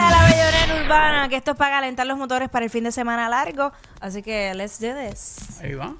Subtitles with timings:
[0.00, 2.92] a la bellonera urbana, que esto es para calentar los motores para el fin de
[2.92, 3.72] semana largo.
[4.00, 5.60] Así que, let's do this.
[5.60, 5.94] Ahí va.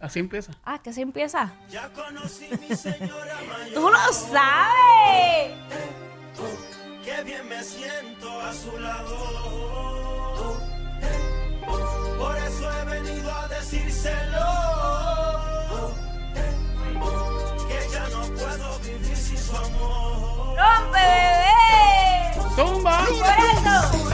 [0.00, 0.52] Así empieza.
[0.64, 1.52] Ah, que así empieza.
[1.70, 3.74] Ya conocí mi señora mayor.
[3.74, 5.52] ¡Tú lo sabes!
[6.36, 6.44] Tú,
[7.04, 9.16] qué bien me siento a su lado.
[12.18, 14.46] Por eso he venido a decírselo.
[17.66, 20.56] Que ya no puedo vivir sin su amor.
[20.58, 21.33] ¡Rompe!
[23.38, 24.13] alto.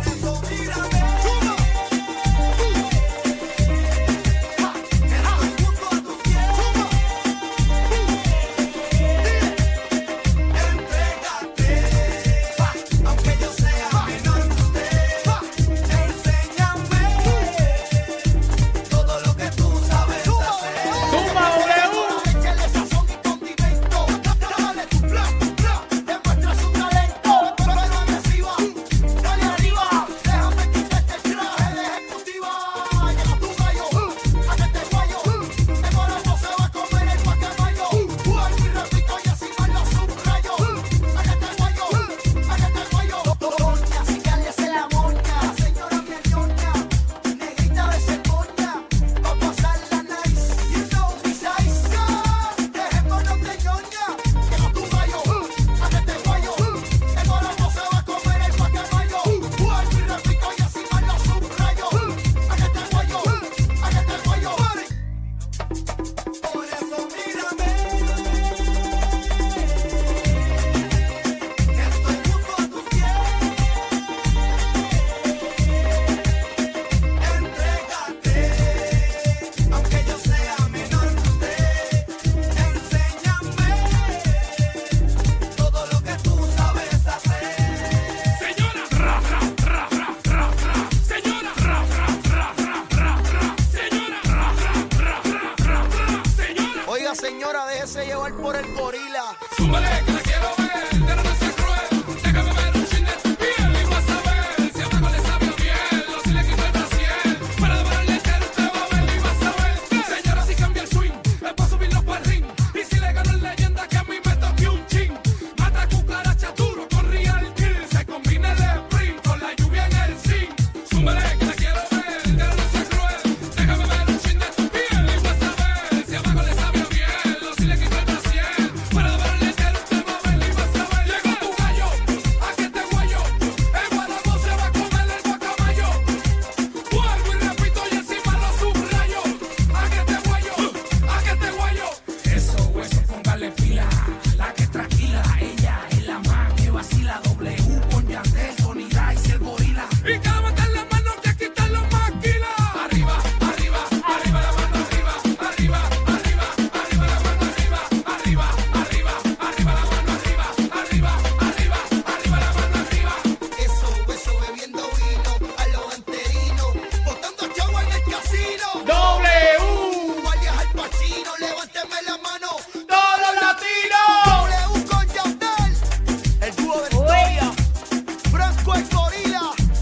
[99.61, 100.00] Sumaré.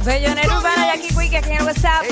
[0.09, 2.03] Soy Jonel Urbana y aquí Quick aquí en el WhatsApp.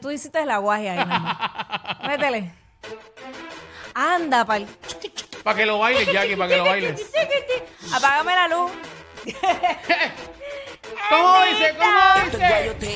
[0.00, 1.98] tú hiciste la guaje ahí, mamá.
[2.06, 2.50] Métele.
[3.94, 4.66] Anda, pal.
[5.42, 7.10] Para que lo bailes, Jackie, para que lo bailes.
[7.94, 8.70] Apágame la luz.
[11.08, 11.74] ¿Cómo dice?
[11.76, 12.90] ¿Cómo dice?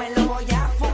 [0.00, 0.89] Me lo voy a fumar.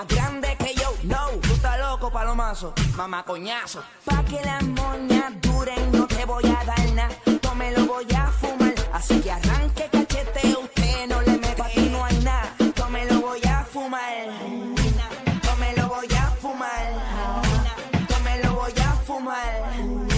[0.00, 0.94] Más grande que yo.
[1.02, 3.82] No, tú estás loco, palomazo, mamá coñazo.
[4.04, 7.10] Pa' que las moñas duren, no te voy a dar nada.
[7.56, 11.62] Me lo voy a fumar, así que arranque cachete, usted no le mete.
[11.62, 12.54] Aquí no hay nada,
[12.90, 14.28] me lo voy a fumar.
[15.58, 16.86] Me lo voy a fumar.
[18.24, 20.09] Me lo voy a fumar.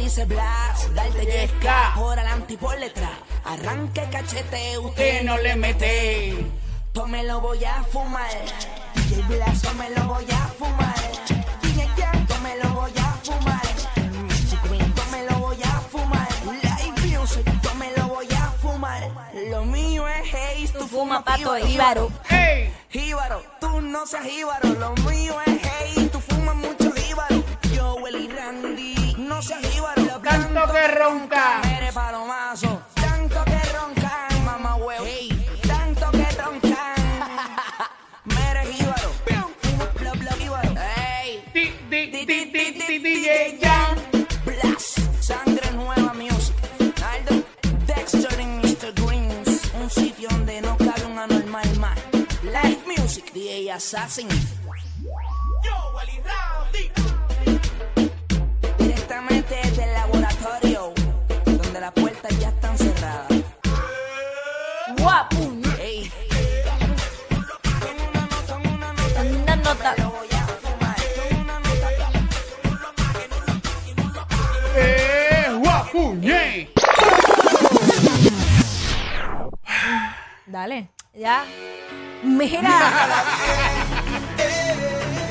[0.00, 0.88] Dice Blast.
[0.94, 3.10] Darte yesca por adelante y por detrás.
[3.44, 6.36] Arranque cachete, usted no le mete.
[6.94, 8.30] Yo me lo voy a fumar.
[8.94, 10.94] DJ Blast, yo me lo voy a fumar.
[11.62, 13.62] DJ Jack, yo me lo voy a fumar.
[14.24, 16.28] Music Queen, yo me lo voy a fumar.
[16.46, 19.02] Live Music, yo me lo voy a fumar.
[19.50, 21.68] Lo mío es haze, tú Fuma fumas pato jíbaro.
[21.68, 22.10] íbaro.
[22.30, 22.72] ¡Ey!
[22.90, 27.42] Jíbaro, tú no seas jíbaro, lo mío es hey, tú fumas mucho jíbaro.
[27.74, 29.79] Yo, Willy Randy, no seas jíbaro.
[30.60, 31.62] Tanto que ronca.
[31.74, 35.06] Eres palomazo, tanto que roncan, mamá huevo.
[35.66, 36.94] Tanto que roncan.
[38.24, 39.10] Mere jíbaro,
[39.98, 40.74] bla bla jíbaro.
[40.76, 44.26] Hey, Di, di, di, di, di, di, DJ Jan.
[44.44, 46.54] Blast, sangre nueva music.
[47.10, 47.42] Aldo,
[47.86, 48.92] Dexter y Mr.
[49.02, 51.98] Greens, un sitio donde no cabe un anormal más.
[52.42, 54.28] Live music, DJ Assassin.
[69.74, 69.94] Nota,
[74.76, 75.46] ¡Eh!
[75.62, 76.14] ¡Guapu!
[76.14, 76.70] ¡Ñe!
[80.46, 80.90] Dale.
[81.14, 81.44] Ya.
[82.24, 82.78] Mira.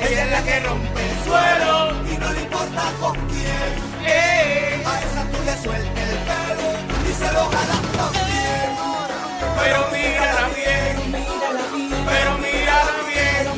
[0.08, 1.90] Ella es la que rompe el suelo.
[2.10, 3.72] Y no le importa con quién.
[4.06, 4.82] ¡Eh!
[4.86, 6.68] A esa tú le sueltas el pelo
[7.08, 8.70] y se lo jalas también.
[9.58, 10.99] Pero mírala bien.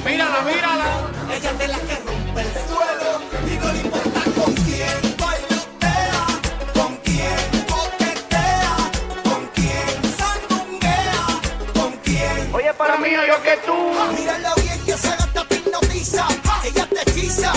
[0.05, 0.43] Mírala.
[0.43, 0.87] Mírala.
[1.35, 3.11] Ella es de la que rompe el suelo
[3.47, 5.17] y no le importa con quién.
[5.17, 6.27] Bailotea,
[6.75, 8.77] con quién coquetea,
[9.25, 11.27] con quién sandunguea,
[11.75, 12.55] con quién.
[12.55, 13.77] Oye, para mí, yo que tú.
[14.19, 16.27] Mírala bien que se gasta te hipnotiza.
[16.65, 17.53] Ella te hechiza.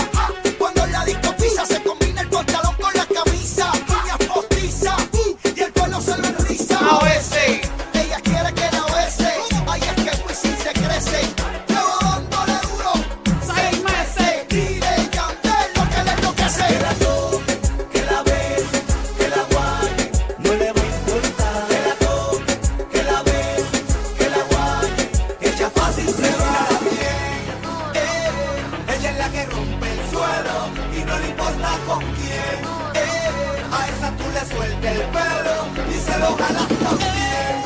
[31.06, 32.58] No le importa con quién.
[32.94, 35.56] Eh, a esa tú le sueltas el pelo
[35.90, 37.56] y se lo jalas también.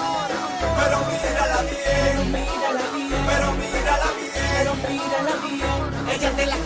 [0.78, 2.16] Pero mírala bien,
[3.26, 6.14] pero mírala bien, pero mírala bien.
[6.14, 6.56] Ella de la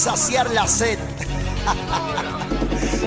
[0.00, 0.98] saciar la sed.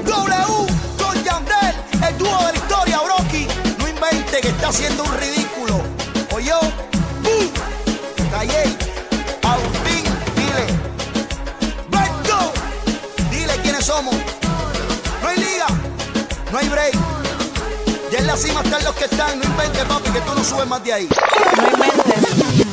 [0.06, 0.68] w
[1.02, 1.76] con Yandel,
[2.08, 3.48] el dúo de la historia, Brocky.
[3.80, 5.82] No invente que está haciendo un ridículo.
[6.36, 6.72] O yo, oh,
[7.24, 7.50] ¡Bum!
[8.30, 8.78] Callé,
[9.42, 10.04] Agustín,
[10.36, 10.68] dile.
[13.32, 14.14] Dile quiénes somos.
[15.24, 15.66] No hay liga,
[16.52, 16.94] no hay break.
[18.12, 19.40] Y en la cima están los que están.
[19.40, 21.10] No inventes, papi, que tú no subes más de ahí.
[21.58, 22.73] No inventes.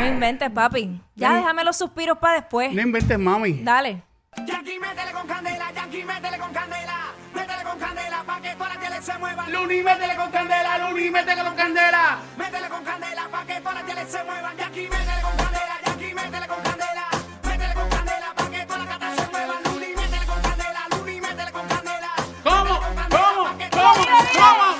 [0.00, 1.00] No inventes, papi.
[1.14, 2.72] Ya déjame los suspiros para después.
[2.72, 3.52] No inventes, mami.
[3.62, 4.02] Dale.
[4.46, 6.96] Yankee, métele con candela, Yankee, métele con candela,
[7.34, 9.48] métele con candela, pa' que toda la tele se mueva.
[9.48, 13.82] Luni, métele con candela, Luni, métele con candela, métele con candela, pa' que toda la
[13.82, 14.54] tele se mueva.
[14.56, 17.06] Yankee, métele con candela, Yankee, métele con candela,
[17.44, 19.54] métele con candela, pa' que toda la cata se mueva.
[19.64, 22.10] Luni, métele con candela, Luni, métele con candela.
[22.42, 22.80] ¿Cómo?
[23.10, 23.42] ¿Cómo?
[23.76, 24.06] ¿Cómo?
[24.40, 24.79] ¿Cómo?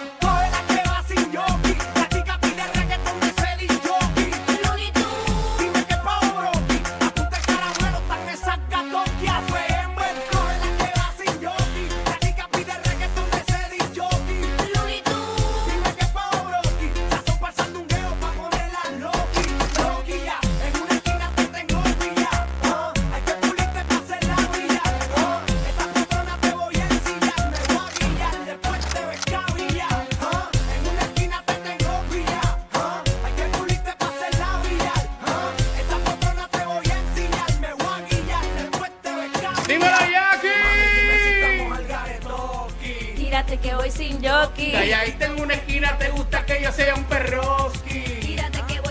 [43.80, 44.72] voy sin jockey.
[44.72, 48.36] Y ahí tengo una esquina, te gusta que yo sea un perroski.
[48.68, 48.89] Que voy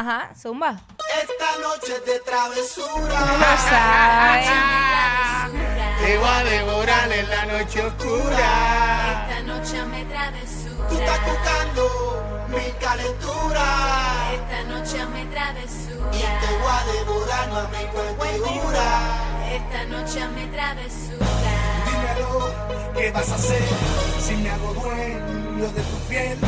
[0.00, 0.80] Ajá, zumba.
[1.20, 3.20] Esta noche de travesura.
[3.20, 4.48] Lo sabes.
[6.00, 9.28] Te voy a devorar en la noche oscura.
[9.28, 10.88] Esta noche me travesura.
[10.88, 13.66] Tú estás buscando mi calentura.
[14.32, 16.16] Esta noche me travesura.
[16.16, 18.06] Y te voy a devorar, mami, con
[19.52, 21.26] Esta noche me travesura.
[21.84, 22.54] Dímelo,
[22.96, 23.68] ¿qué vas a hacer
[24.18, 26.38] si me hago dueño de tu piel?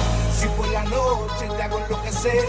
[0.41, 2.49] Si por la noche te hago enloquecer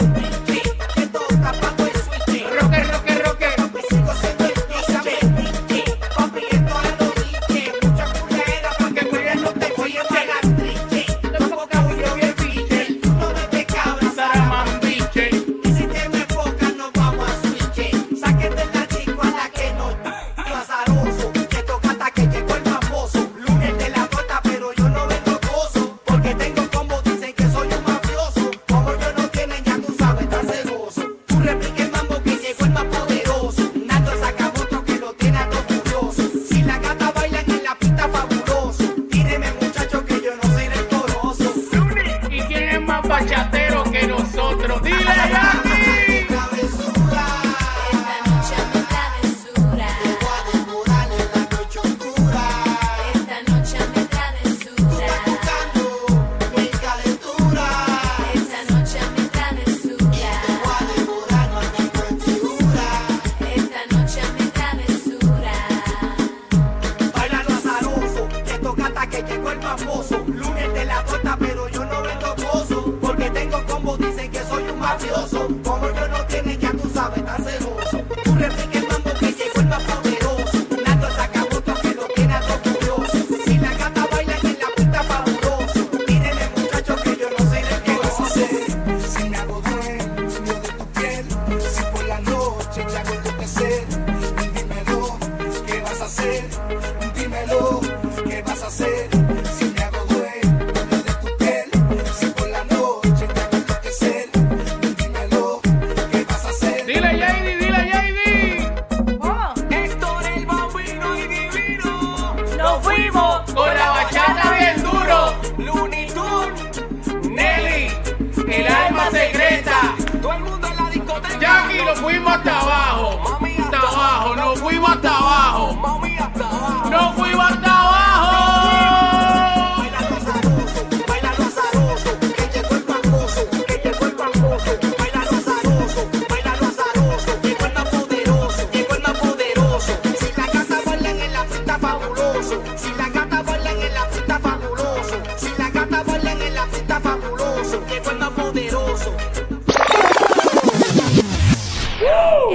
[122.01, 123.37] fuimos hasta abajo.
[123.63, 125.20] Hasta abajo, nos fuimos hasta abajo.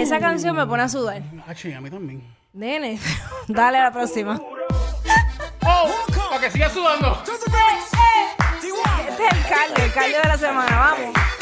[0.07, 1.21] Esa canción me pone a sudar.
[1.49, 2.23] Ah, a mí también.
[2.53, 3.01] Nene,
[3.49, 4.41] dale a la próxima.
[5.67, 5.91] ¡Oh!
[6.31, 7.21] Para que siga sudando.
[7.25, 7.35] Este
[9.25, 11.36] es el caldo, el caldo de la semana, vamos.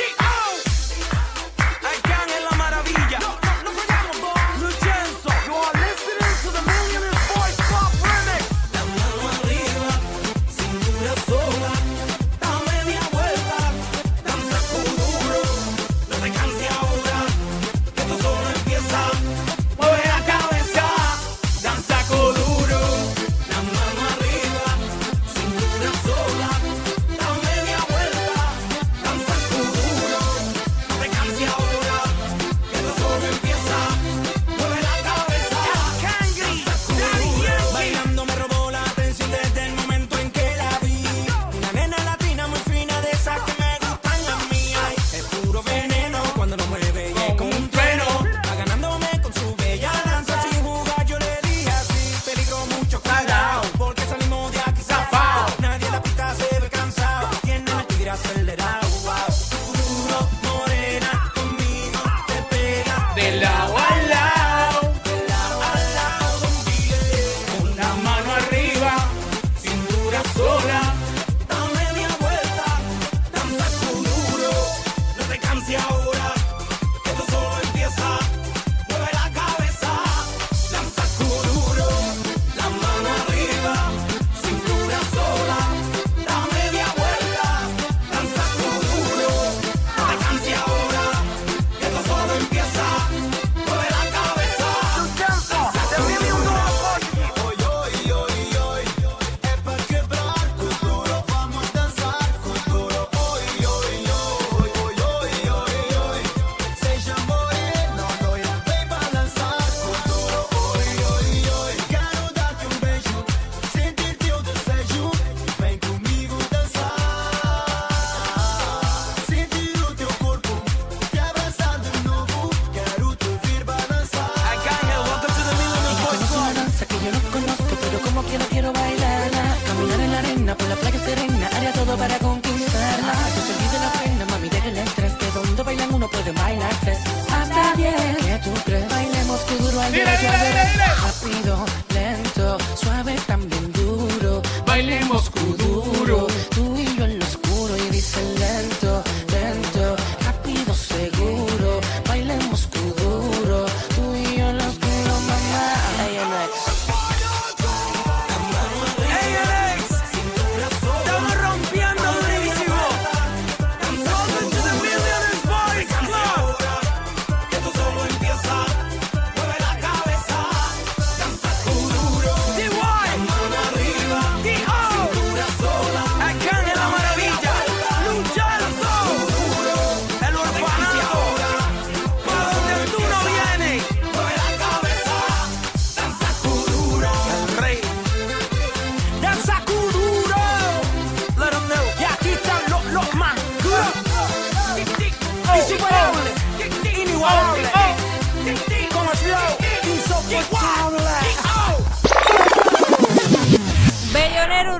[144.74, 146.26] bailemos kuduro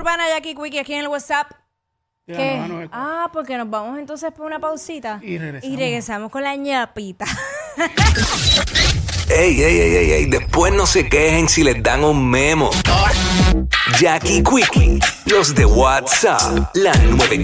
[0.05, 1.51] Urbana, Jackie Quickie, aquí en el WhatsApp.
[2.27, 2.57] Ya, ¿Qué?
[2.57, 2.89] no, no, no.
[2.91, 5.19] Ah, porque nos vamos entonces por una pausita.
[5.23, 5.73] Y regresamos.
[5.73, 7.25] Y regresamos con la ñapita.
[9.27, 12.69] Ey, ey, ey, ey, ey, después no se quejen si les dan un memo.
[13.99, 17.35] Jackie Quickie, los de WhatsApp, la 94.